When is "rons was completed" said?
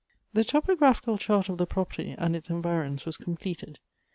2.63-3.77